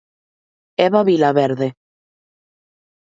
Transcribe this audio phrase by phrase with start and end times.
[0.85, 1.67] Eva Vilaverde.